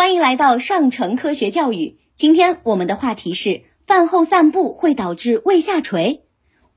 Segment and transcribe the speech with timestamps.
[0.00, 1.98] 欢迎来到上城科学教育。
[2.16, 6.22] 今天我们的话题是：饭后散步会导致胃下垂。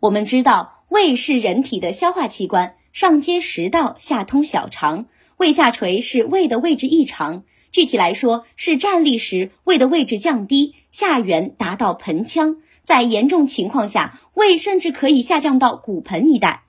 [0.01, 5.05] 我们知道，胃是人体的消化器官，上接食道，下通小肠。
[5.38, 16.63] 胃下垂是胃的位置异常，具体来说是站立时胃的位置降低，下缘达到盆腔，在严重情况下，胃甚至可以下降到骨盆一带。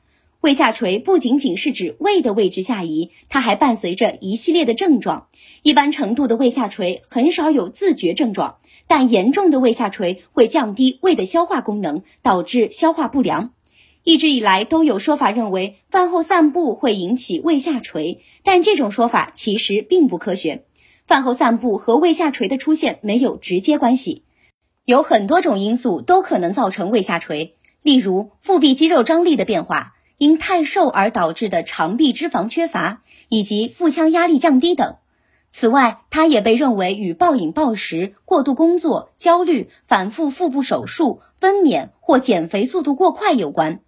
[0.45, 5.29] 胃下垂不仅仅是指胃的位置下移，它还伴随着一系列的症状。
[5.63, 13.55] 一般程度的胃下垂很少有自觉症状，但严重的胃下垂会降低胃的消化功能，导致消化不良。
[14.03, 20.65] 一直以来都有说法认为饭后散步会引起胃下垂，但这种说法其实并不科学。
[21.07, 24.25] 饭后散步和胃下垂的出现没有直接关系，
[24.85, 29.94] 有很多种因素都可能造成胃下垂，例如腹壁肌肉张力的变化。
[30.17, 34.97] 因太瘦而导致的肠壁脂肪缺乏，以及腹腔压力降低等。
[35.51, 43.81] 此外，它也被认为与暴饮暴食、过度工作、焦虑、反复腹部手术、分娩或减肥速度过快有关。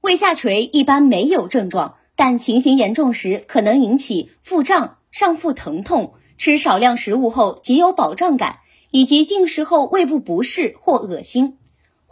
[0.00, 8.56] 胃下垂一般没有症状，但情形严重时可能引起腹胀、上腹疼痛、吃少量食物后极有饱胀感，
[8.90, 11.58] 以及进食后胃部不适或恶心。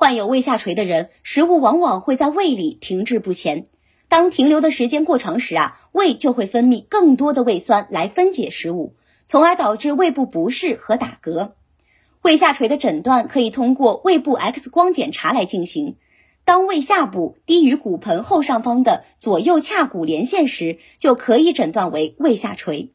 [0.03, 3.67] 患有胃下垂的人，食物往往会在胃里停滞不前。
[4.09, 11.53] 当停留的时间过长时啊，胃就会分泌更多的胃酸来分解食物，从而导致胃部不适和打嗝。
[12.23, 15.95] 胃下垂的诊断可以通过胃部 X 光检查来进行。
[16.45, 22.91] 当胃下部低于骨盆后上方的左右髂骨连线时，就可以诊断为胃下垂。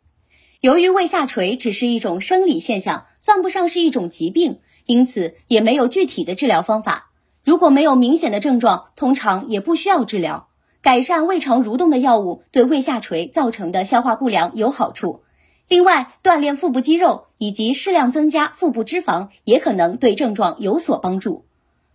[0.59, 4.59] 由于胃下垂只是一种生理现象，算不上是一种疾病。
[4.87, 7.11] 因此也没有具体的治疗方法。
[7.43, 10.47] 如果没有明显的症状，通常也不需要治疗。
[10.81, 15.21] 改善胃肠蠕动的药物对胃下垂造成的消化不良有好处。
[15.67, 21.45] 另外，锻炼腹部肌肉以及适量增加腹部脂肪也可能对症状有所帮助。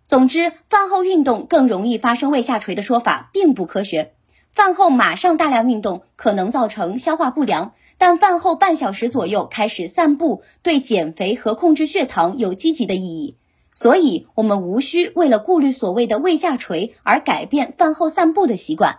[0.07, 4.13] 总之，饭后运动更容易发生胃下垂的说法并不科学。
[4.53, 7.73] 饭后马上大量运动可能造成消化不良。
[7.99, 13.37] 但饭后半小时左右开始散步，对减肥和控制血糖有积极的意义。
[13.75, 18.99] 所以，我们无需为了顾虑所谓的胃下垂而改变饭后散步的习惯。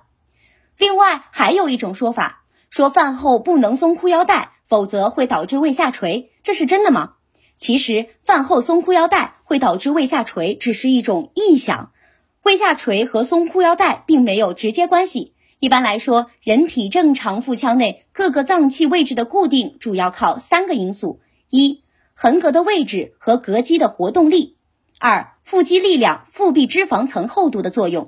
[0.77, 6.31] 另外，还有一种说法，说饭后不能松裤腰带，否则会导致胃下垂。
[6.41, 7.15] 这是真的吗？
[7.55, 11.91] 其实，饭后松裤腰带会导致胃下垂，只是一种臆想。
[12.43, 15.32] 胃下垂和松裤腰带并没有直接关系。
[15.63, 24.57] 一般来说，人体正常腹腔内各个脏器位置的固定主要靠三个因素：一、横膈的位置和膈肌的活动力；
[24.99, 28.07] 二、腹肌力量、腹壁脂肪层厚度的作用；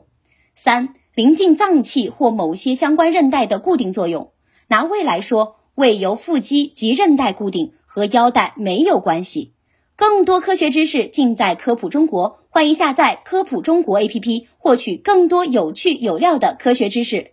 [0.53, 4.33] 三、临近脏器或某些相关韧带的固定作用。
[4.67, 9.53] 拿胃来说，胃由腹肌及韧带固定，和腰带没有关系。
[9.95, 17.31] 更多科学知识尽在科普中国，欢迎下载科普中国 APP，获取更多有趣有料的科学知识。